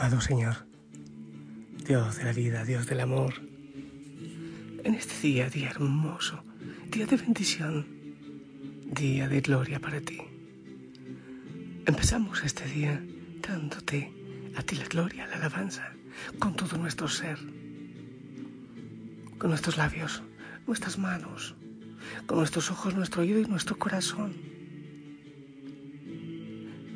[0.00, 0.56] Amado Señor,
[1.86, 3.34] Dios de la vida, Dios del amor,
[4.82, 6.42] en este día, día hermoso,
[6.90, 7.86] día de bendición,
[8.86, 10.16] día de gloria para ti.
[11.84, 13.04] Empezamos este día
[13.46, 14.10] dándote
[14.56, 15.92] a ti la gloria, la alabanza,
[16.38, 17.38] con todo nuestro ser,
[19.36, 20.22] con nuestros labios,
[20.66, 21.56] nuestras manos,
[22.24, 24.32] con nuestros ojos, nuestro oído y nuestro corazón.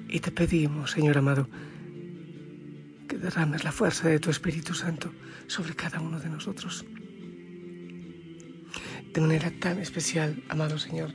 [0.08, 1.50] Y te pedimos, Señor amado,
[3.24, 5.10] derrames la fuerza de tu Espíritu Santo
[5.46, 6.84] sobre cada uno de nosotros.
[9.14, 11.14] De manera tan especial, amado Señor,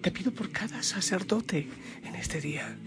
[0.00, 1.68] te pido por cada sacerdote
[2.04, 2.78] en este día,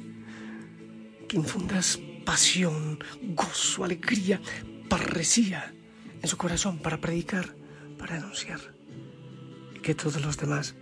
[1.27, 3.03] que infundas pasión,
[3.35, 4.39] gozo, alegría,
[4.87, 5.73] parresía
[6.21, 7.53] en su corazón para predicar,
[7.97, 8.61] para anunciar,
[9.75, 10.75] y que todos los demás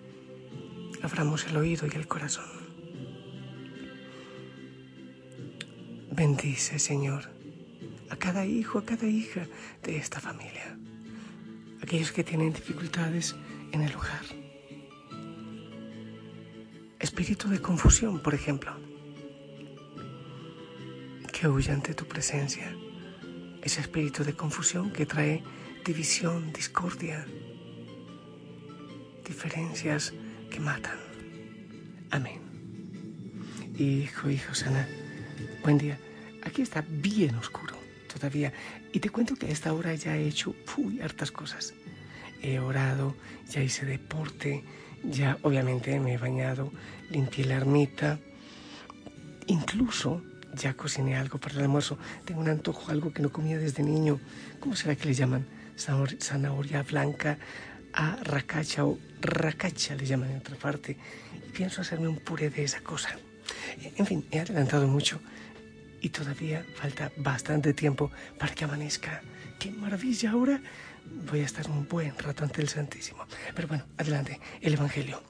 [1.01, 2.45] abramos el oído y el corazón.
[6.11, 7.38] Bendice, Señor
[8.09, 9.47] a cada hijo, a cada hija
[9.83, 10.77] de esta familia.
[11.81, 13.35] Aquellos que tienen dificultades
[13.71, 14.25] en el hogar.
[16.99, 18.73] Espíritu de confusión, por ejemplo.
[21.31, 22.75] Que huya ante tu presencia.
[23.61, 25.43] Ese espíritu de confusión que trae
[25.85, 27.25] división, discordia,
[29.25, 30.13] diferencias
[30.49, 30.97] que matan.
[32.11, 32.41] Amén.
[33.77, 34.87] Hijo, hijo sana,
[35.63, 35.97] buen día.
[36.43, 37.78] Aquí está bien oscuro
[38.13, 38.51] todavía.
[38.91, 41.73] Y te cuento que a esta hora ya he hecho uy, hartas cosas.
[42.41, 43.15] He orado,
[43.49, 44.63] ya hice deporte,
[45.03, 46.71] ya obviamente me he bañado,
[47.09, 48.19] limpié la ermita,
[49.47, 50.21] incluso
[50.53, 51.97] ya cociné algo para el almuerzo.
[52.25, 54.19] Tengo un antojo, algo que no comía desde niño.
[54.59, 55.45] ¿Cómo será que le llaman?
[55.77, 57.37] Zanahoria blanca
[57.93, 60.97] a racacha o racacha le llaman en otra parte.
[61.47, 63.09] Y pienso hacerme un puré de esa cosa.
[63.97, 65.19] En fin, he adelantado mucho
[66.01, 69.21] y todavía falta bastante tiempo para que amanezca.
[69.59, 70.31] ¡Qué maravilla!
[70.31, 70.61] Ahora
[71.29, 73.25] voy a estar un buen rato ante el Santísimo.
[73.55, 75.21] Pero bueno, adelante, el Evangelio.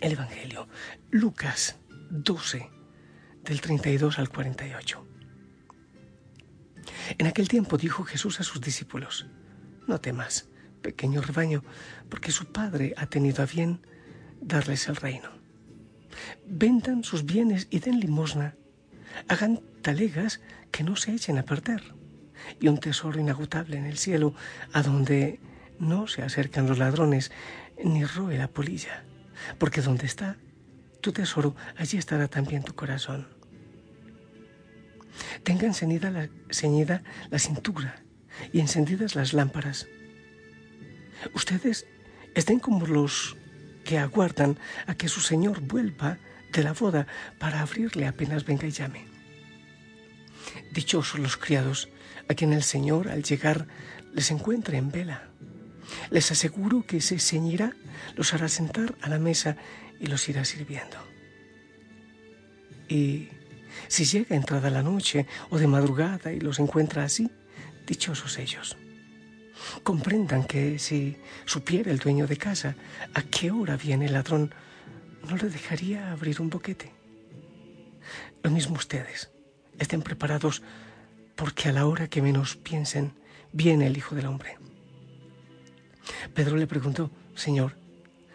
[0.00, 0.68] El Evangelio.
[1.10, 1.76] Lucas
[2.10, 2.70] 12,
[3.42, 5.06] del 32 al 48.
[7.18, 9.26] En aquel tiempo dijo Jesús a sus discípulos,
[9.86, 10.48] no temas,
[10.82, 11.62] pequeño rebaño,
[12.08, 13.80] porque su Padre ha tenido a bien
[14.40, 15.30] darles el reino.
[16.46, 18.56] Vendan sus bienes y den limosna
[19.28, 21.94] hagan talegas que no se echen a perder
[22.60, 24.34] y un tesoro inagotable en el cielo
[24.72, 25.40] a donde
[25.78, 27.32] no se acercan los ladrones
[27.82, 29.04] ni roe la polilla,
[29.58, 30.36] porque donde está
[31.00, 33.28] tu tesoro, allí estará también tu corazón.
[35.42, 38.02] Tengan ceñida la, ceñida la cintura
[38.52, 39.86] y encendidas las lámparas.
[41.34, 41.86] Ustedes
[42.34, 43.36] estén como los
[43.84, 46.18] que aguardan a que su Señor vuelva
[46.54, 47.06] de la boda
[47.38, 49.06] para abrirle apenas venga y llame.
[50.72, 51.88] Dichosos los criados
[52.28, 53.66] a quien el Señor al llegar
[54.14, 55.28] les encuentre en vela.
[56.10, 57.74] Les aseguro que se ceñirá,
[58.14, 59.56] los hará sentar a la mesa
[60.00, 60.96] y los irá sirviendo.
[62.88, 63.28] Y
[63.88, 67.30] si llega entrada la noche o de madrugada y los encuentra así,
[67.86, 68.76] dichosos ellos.
[69.82, 72.76] Comprendan que si supiera el dueño de casa
[73.14, 74.54] a qué hora viene el ladrón,
[75.24, 76.92] no le dejaría abrir un boquete.
[78.42, 79.30] Lo mismo ustedes,
[79.78, 80.62] estén preparados
[81.36, 83.14] porque a la hora que menos piensen,
[83.52, 84.58] viene el Hijo del Hombre.
[86.34, 87.76] Pedro le preguntó, Señor,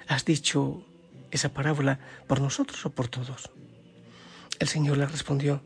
[0.07, 0.83] ¿has dicho
[1.31, 3.51] esa parábola por nosotros o por todos?
[4.59, 5.63] El Señor le respondió,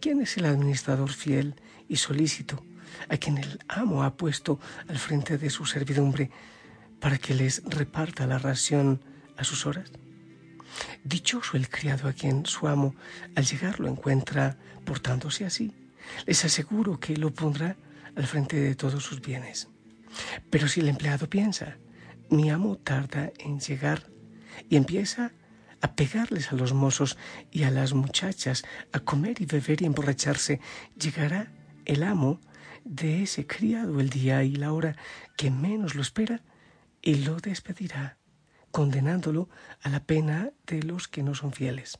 [0.00, 1.54] ¿quién es el administrador fiel
[1.88, 2.62] y solícito
[3.08, 4.58] a quien el amo ha puesto
[4.88, 6.30] al frente de su servidumbre
[7.00, 9.00] para que les reparta la ración
[9.36, 9.90] a sus horas?
[11.04, 12.94] Dichoso el criado a quien su amo
[13.34, 15.72] al llegar lo encuentra portándose así.
[16.26, 17.76] Les aseguro que lo pondrá
[18.16, 19.68] al frente de todos sus bienes.
[20.50, 21.76] Pero si el empleado piensa,
[22.30, 24.10] mi amo tarda en llegar
[24.68, 25.32] y empieza
[25.80, 27.16] a pegarles a los mozos
[27.50, 30.60] y a las muchachas, a comer y beber y emborracharse,
[30.98, 31.52] llegará
[31.84, 32.40] el amo
[32.84, 34.96] de ese criado el día y la hora
[35.36, 36.42] que menos lo espera
[37.02, 38.16] y lo despedirá,
[38.76, 39.48] condenándolo
[39.80, 41.98] a la pena de los que no son fieles.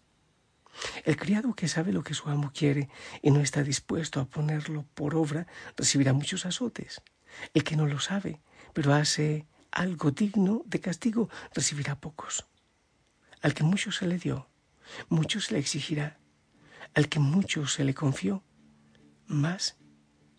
[1.07, 2.91] El criado que sabe lo que su amo quiere
[3.23, 7.01] y no está dispuesto a ponerlo por obra recibirá muchos azotes.
[7.55, 8.43] El que no lo sabe,
[8.75, 12.47] pero hace algo digno de castigo, recibirá pocos.
[13.41, 14.51] Al que mucho se le dio,
[15.09, 16.19] mucho se le exigirá.
[16.93, 18.45] Al que mucho se le confió,
[19.27, 19.79] más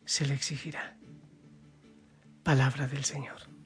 [0.05, 0.99] se le exigirá.
[2.43, 3.56] Palabra del Señor.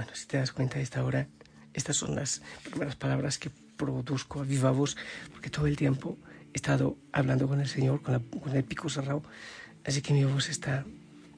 [0.00, 1.28] Bueno, si te das cuenta de esta hora,
[1.74, 4.96] estas son las primeras palabras que produzco a viva voz,
[5.30, 6.16] porque todo el tiempo
[6.54, 9.22] he estado hablando con el Señor, con, con el pico cerrado,
[9.84, 10.86] así que mi voz está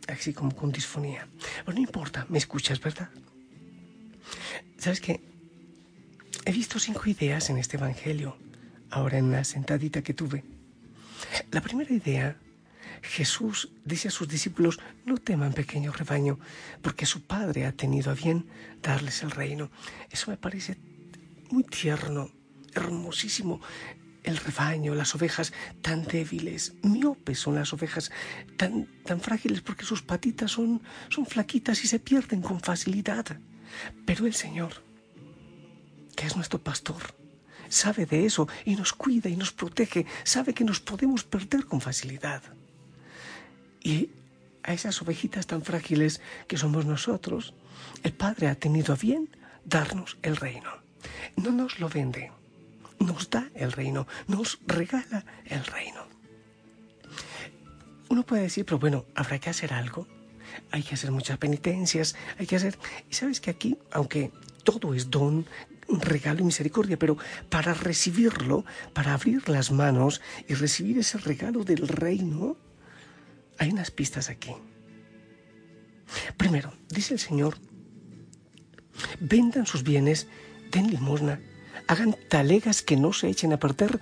[0.07, 1.27] así como con disfonía.
[1.65, 3.11] Pero no importa, me escuchas, ¿verdad?
[4.79, 5.21] ¿Sabes qué?
[6.45, 8.37] He visto cinco ideas en este Evangelio,
[8.91, 10.45] ahora en una sentadita que tuve.
[11.51, 12.37] La primera idea,
[13.03, 16.39] Jesús dice a sus discípulos, no teman pequeño rebaño,
[16.81, 18.47] porque su Padre ha tenido a bien
[18.83, 19.71] darles el reino.
[20.11, 20.79] Eso me parece
[21.51, 22.31] muy tierno,
[22.75, 23.61] hermosísimo
[24.25, 28.11] el rebaño, las ovejas tan débiles, miopes son las ovejas,
[28.57, 33.39] tan, tan frágiles porque sus patitas son, son flaquitas y se pierden con facilidad.
[34.07, 34.83] Pero el Señor,
[36.15, 37.03] que es nuestro pastor,
[37.69, 41.81] sabe de eso y nos cuida y nos protege, sabe que nos podemos perder con
[41.81, 42.43] facilidad.
[43.83, 44.11] Y
[44.63, 47.55] a esas ovejitas tan frágiles que somos nosotros,
[48.03, 49.29] el Padre ha tenido bien
[49.65, 50.71] darnos el reino.
[51.37, 52.31] No nos lo vende
[53.03, 56.07] nos da el reino, nos regala el reino.
[58.09, 60.07] Uno puede decir, pero bueno, habrá que hacer algo,
[60.71, 62.79] hay que hacer muchas penitencias, hay que hacer...
[63.11, 64.31] Y sabes que aquí, aunque
[64.65, 65.47] todo es don,
[65.89, 67.17] regalo y misericordia, pero
[67.49, 72.57] para recibirlo, para abrir las manos y recibir ese regalo del reino,
[73.59, 74.55] hay unas pistas aquí.
[76.37, 77.57] Primero, dice el Señor,
[79.21, 80.29] vendan sus bienes,
[80.71, 81.41] den limosna,
[81.89, 84.01] hagan talegas que no se echen a perder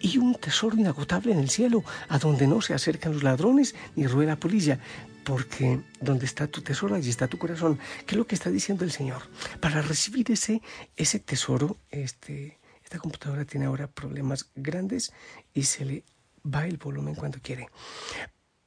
[0.00, 4.06] y un tesoro inagotable en el cielo, a donde no se acercan los ladrones ni
[4.06, 4.78] rueda la polilla,
[5.24, 7.78] porque donde está tu tesoro, allí está tu corazón.
[8.06, 9.22] ¿Qué es lo que está diciendo el Señor?
[9.60, 10.62] Para recibir ese,
[10.96, 15.12] ese tesoro, este, esta computadora tiene ahora problemas grandes
[15.52, 16.04] y se le
[16.44, 17.68] va el volumen cuando quiere.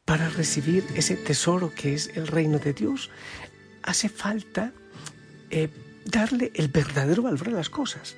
[0.06, 3.10] Para recibir ese tesoro que es el reino de Dios,
[3.84, 4.74] hace falta
[5.50, 5.70] eh,
[6.06, 8.16] darle el verdadero valor a las cosas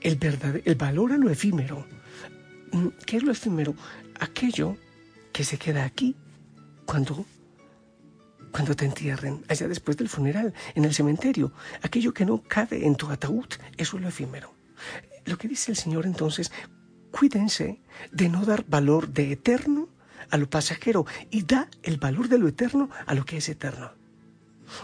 [0.00, 0.18] el,
[0.64, 1.86] el valor a lo efímero.
[2.72, 3.74] Mm, ¿Qué es lo efímero?
[4.20, 4.76] Aquello
[5.32, 6.16] que se queda aquí
[6.84, 7.24] cuando,
[8.50, 11.52] cuando te entierren, allá después del funeral, en el cementerio.
[11.82, 13.46] Aquello que no cabe en tu ataúd,
[13.76, 14.54] eso es lo efímero.
[15.24, 16.50] Lo que dice el Señor entonces,
[17.10, 17.80] cuídense
[18.10, 19.88] de no dar valor de eterno
[20.32, 23.92] a lo pasajero y da el valor de lo eterno a lo que es eterno.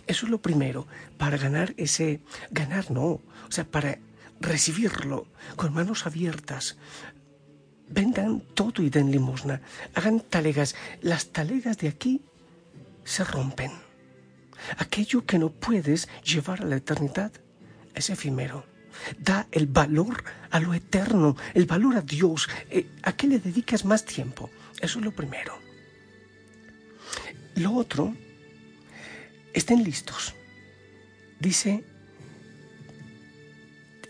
[0.06, 0.86] Eso es lo primero,
[1.16, 3.98] para ganar ese, ganar no, o sea, para
[4.40, 6.76] recibirlo con manos abiertas.
[7.88, 9.62] Vendan todo y den limosna.
[9.94, 10.76] Hagan talegas.
[11.00, 12.20] Las talegas de aquí
[13.04, 13.72] se rompen.
[14.76, 17.32] Aquello que no puedes llevar a la eternidad
[17.94, 18.66] es efímero.
[19.18, 22.50] Da el valor a lo eterno, el valor a Dios.
[22.68, 24.50] Eh, ¿A qué le dedicas más tiempo?
[24.80, 25.58] Eso es lo primero.
[27.56, 28.14] Lo otro,
[29.52, 30.34] estén listos.
[31.40, 31.84] Dice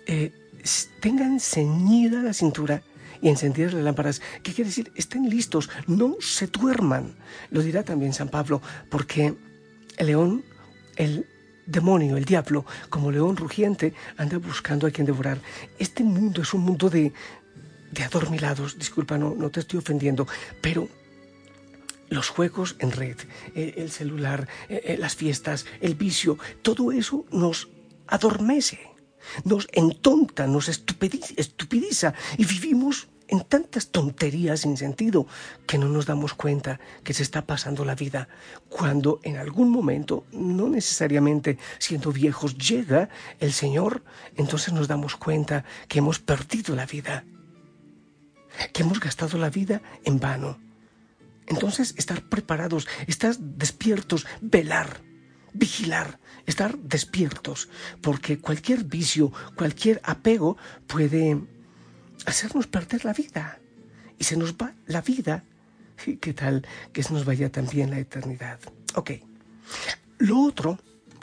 [0.06, 0.32] eh,
[1.00, 2.82] tengan ceñida la cintura
[3.20, 4.20] y encendidas las lámparas.
[4.42, 4.90] ¿Qué quiere decir?
[4.94, 7.14] Estén listos, no se duerman.
[7.50, 9.34] Lo dirá también San Pablo, porque
[9.96, 10.44] el león,
[10.96, 11.26] el
[11.66, 15.40] demonio, el diablo, como león rugiente, anda buscando a quien devorar.
[15.78, 17.12] Este mundo es un mundo de,
[17.90, 18.78] de adormilados.
[18.78, 20.26] Disculpa, no, no te estoy ofendiendo,
[20.60, 20.88] pero
[22.08, 23.16] los juegos en red,
[23.54, 27.68] eh, el celular, eh, las fiestas, el vicio, todo eso nos
[28.06, 28.80] adormece
[29.44, 35.26] nos entonta, nos estupidiza y vivimos en tantas tonterías sin sentido
[35.66, 38.28] que no nos damos cuenta que se está pasando la vida
[38.70, 44.02] cuando en algún momento, no necesariamente siendo viejos, llega el Señor,
[44.36, 47.24] entonces nos damos cuenta que hemos perdido la vida,
[48.72, 50.58] que hemos gastado la vida en vano.
[51.46, 55.00] Entonces estar preparados, estar despiertos, velar
[55.52, 57.68] vigilar, estar despiertos,
[58.00, 61.40] porque cualquier vicio, cualquier apego puede
[62.26, 63.58] hacernos perder la vida.
[64.18, 65.44] Y se nos va la vida.
[66.20, 68.60] ¿Qué tal que se nos vaya también la eternidad?
[68.94, 69.12] Ok,
[70.18, 70.78] Lo otro,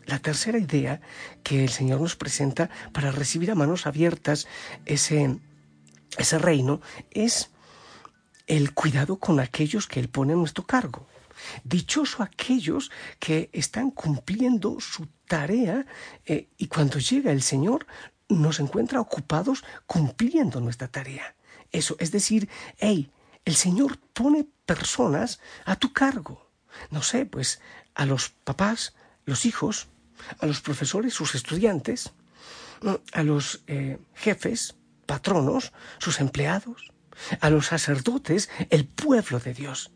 [0.05, 1.01] la tercera idea
[1.43, 4.47] que el Señor nos presenta para recibir a manos abiertas
[4.85, 5.39] ese,
[6.17, 6.81] ese reino
[7.11, 7.51] es
[8.47, 11.07] el cuidado con aquellos que Él pone a nuestro cargo.
[11.63, 15.85] Dichoso aquellos que están cumpliendo su tarea
[16.25, 17.85] eh, y cuando llega el Señor
[18.29, 21.35] nos encuentra ocupados cumpliendo nuestra tarea.
[21.71, 23.11] Eso, es decir, hey,
[23.43, 26.49] el Señor pone personas a tu cargo.
[26.89, 27.61] No sé, pues
[27.93, 28.93] a los papás,
[29.25, 29.87] los hijos,
[30.39, 32.11] a los profesores, sus estudiantes,
[33.13, 36.91] a los eh, jefes, patronos, sus empleados,
[37.39, 39.91] a los sacerdotes, el pueblo de Dios.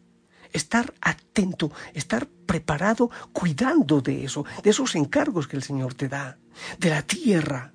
[0.51, 6.39] Estar atento, estar preparado, cuidando de eso, de esos encargos que el Señor te da,
[6.79, 7.73] de la tierra,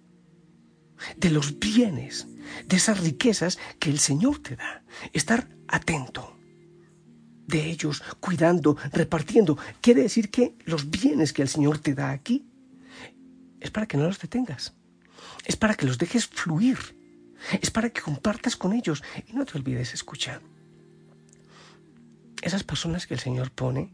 [1.16, 2.26] de los bienes,
[2.66, 4.82] de esas riquezas que el Señor te da.
[5.12, 6.36] Estar atento
[7.46, 9.58] de ellos, cuidando, repartiendo.
[9.80, 12.46] Quiere decir que los bienes que el Señor te da aquí
[13.60, 14.74] es para que no los detengas.
[15.44, 17.03] Es para que los dejes fluir.
[17.60, 19.02] Es para que compartas con ellos.
[19.26, 20.40] Y no te olvides, escucha.
[22.42, 23.92] Esas personas que el Señor pone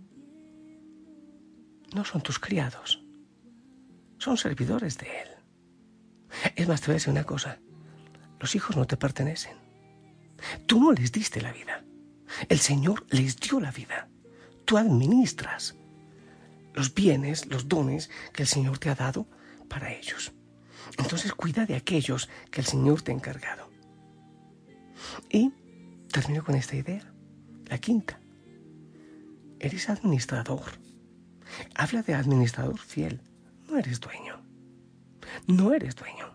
[1.94, 3.02] no son tus criados.
[4.18, 5.28] Son servidores de Él.
[6.56, 7.58] Es más, te voy a decir una cosa.
[8.38, 9.56] Los hijos no te pertenecen.
[10.66, 11.84] Tú no les diste la vida.
[12.48, 14.08] El Señor les dio la vida.
[14.64, 15.76] Tú administras
[16.74, 19.26] los bienes, los dones que el Señor te ha dado
[19.68, 20.32] para ellos.
[20.98, 23.70] Entonces cuida de aquellos que el Señor te ha encargado.
[25.30, 25.52] Y
[26.12, 27.12] termino con esta idea,
[27.66, 28.20] la quinta.
[29.58, 30.62] Eres administrador.
[31.74, 33.20] Habla de administrador fiel.
[33.68, 34.40] No eres dueño.
[35.46, 36.34] No eres dueño.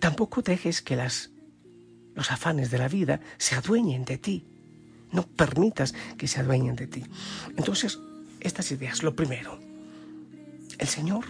[0.00, 1.30] Tampoco dejes que las,
[2.14, 4.46] los afanes de la vida se adueñen de ti.
[5.12, 7.04] No permitas que se adueñen de ti.
[7.56, 7.98] Entonces,
[8.40, 9.02] estas ideas.
[9.02, 9.58] Lo primero,
[10.78, 11.24] el Señor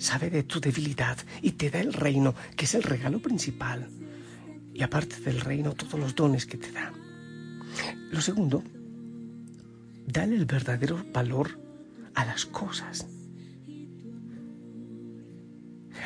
[0.00, 3.88] sabe de tu debilidad y te da el reino, que es el regalo principal.
[4.72, 6.92] Y aparte del reino, todos los dones que te da.
[8.10, 8.64] Lo segundo,
[10.06, 11.60] dale el verdadero valor
[12.14, 13.06] a las cosas.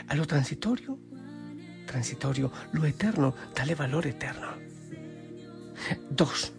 [0.09, 0.99] A lo transitorio,
[1.87, 4.49] transitorio, lo eterno, dale valor eterno.
[6.11, 6.53] Dos,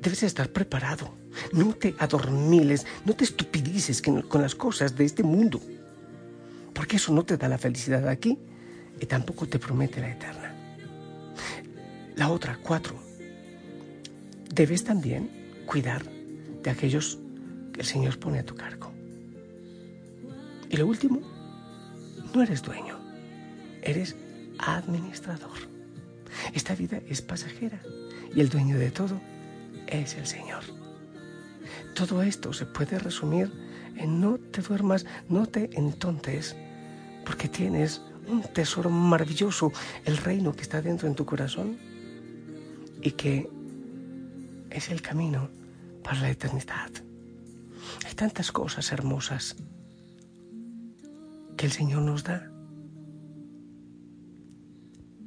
[0.00, 1.14] debes estar preparado.
[1.52, 5.60] No te adormiles, no te estupidices con las cosas de este mundo,
[6.84, 8.38] porque eso no te da la felicidad aquí
[9.00, 10.54] y tampoco te promete la eterna.
[12.14, 12.94] La otra, cuatro,
[14.50, 15.30] debes también
[15.64, 16.02] cuidar
[16.62, 17.18] de aquellos
[17.72, 18.92] que el Señor pone a tu cargo.
[20.68, 21.22] Y lo último,
[22.34, 22.98] no eres dueño,
[23.80, 24.14] eres
[24.58, 25.56] administrador.
[26.52, 27.80] Esta vida es pasajera
[28.36, 29.18] y el dueño de todo
[29.86, 30.64] es el Señor.
[31.94, 33.50] Todo esto se puede resumir
[33.96, 36.54] en no te duermas, no te entontes,
[37.24, 39.72] porque tienes un tesoro maravilloso,
[40.04, 41.78] el reino que está dentro en tu corazón
[43.02, 43.48] y que
[44.70, 45.50] es el camino
[46.02, 46.90] para la eternidad.
[48.06, 49.56] Hay tantas cosas hermosas
[51.56, 52.50] que el Señor nos da,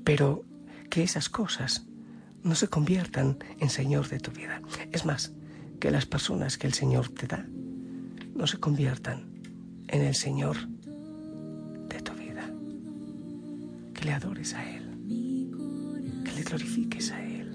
[0.04, 0.44] pero
[0.90, 1.86] que esas cosas
[2.44, 4.62] no se conviertan en Señor de tu vida.
[4.92, 5.34] Es más,
[5.80, 7.46] que las personas que el Señor te da
[8.36, 9.32] no se conviertan
[9.88, 10.58] en el Señor
[13.98, 14.84] Que le adores a Él,
[16.24, 17.50] que le glorifiques a Él.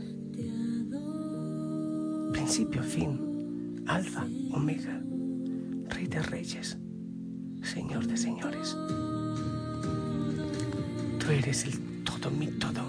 [2.32, 5.00] Principio, fin, alfa, omega,
[5.88, 6.76] Rey de reyes,
[7.62, 8.76] Señor de señores.
[11.20, 12.82] Tú eres el todo, mi todo,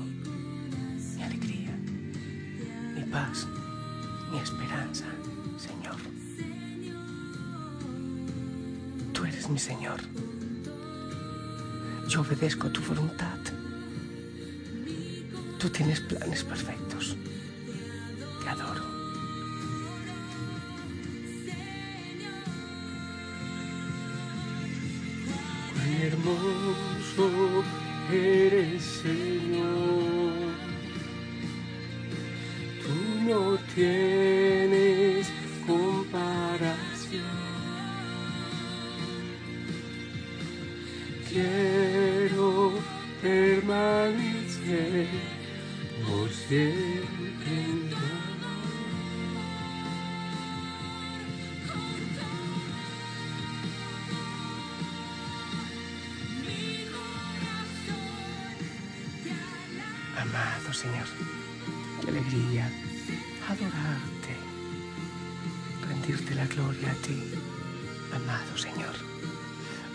[1.15, 1.77] mi alegría,
[2.95, 3.47] mi paz,
[4.31, 5.05] mi esperanza,
[5.57, 5.97] Señor.
[9.13, 9.99] Tú eres mi Señor.
[12.13, 13.39] Yo obedezco tu voluntad.
[15.57, 17.17] Tú tienes planes perfectos.
[18.43, 18.83] Te adoro.
[25.73, 27.63] Cuán hermoso
[28.11, 30.12] eres, Señor.
[60.33, 61.05] Amado Señor,
[62.01, 62.67] qué alegría
[63.47, 64.35] adorarte,
[65.87, 67.21] rendirte la gloria a ti.
[68.11, 68.95] amado Señor,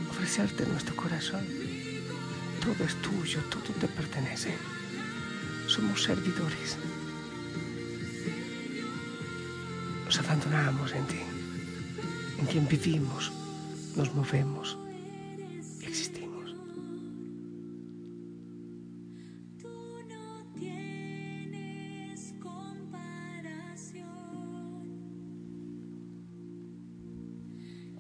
[0.09, 1.45] ofrecerte nuestro corazón.
[2.63, 4.57] Todo es tuyo, todo te pertenece.
[5.67, 6.79] Somos servidores.
[10.05, 11.21] Nos abandonamos en ti,
[12.39, 13.33] en quien vivimos,
[13.97, 14.79] nos movemos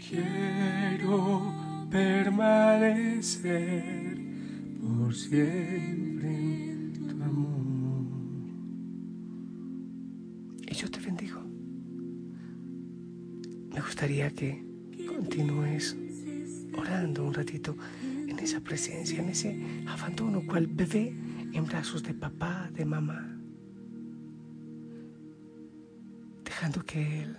[0.08, 1.52] Quiero
[1.90, 3.44] permanecer
[4.80, 8.06] por siempre en tu amor.
[10.66, 11.42] Y yo te bendigo.
[13.74, 14.64] Me gustaría que
[15.06, 15.94] continúes
[16.74, 21.14] orando un ratito en esa presencia, en ese abandono, cual bebé
[21.52, 23.38] en brazos de papá, de mamá,
[26.44, 27.36] dejando que Él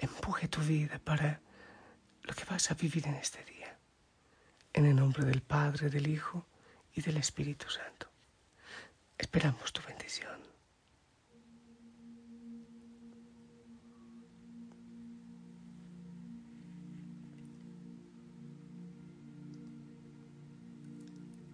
[0.00, 1.40] empuje tu vida para
[2.22, 3.76] lo que vas a vivir en este día.
[4.72, 6.46] En el nombre del Padre, del Hijo
[6.94, 8.08] y del Espíritu Santo.
[9.18, 10.40] Esperamos tu bendición.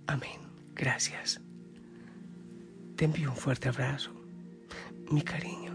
[0.06, 0.40] Amén.
[0.74, 1.40] Gracias.
[2.96, 4.12] Te envío un fuerte abrazo,
[5.10, 5.72] mi cariño,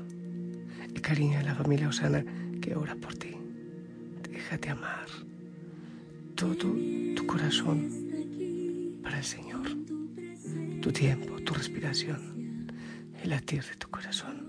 [0.96, 2.24] el cariño de la familia Osana
[2.75, 3.36] ora por ti.
[4.30, 5.08] Déjate amar
[6.36, 6.56] todo
[7.16, 9.68] tu corazón para el Señor,
[10.82, 12.68] tu tiempo, tu respiración,
[13.22, 14.40] el latir de tu corazón,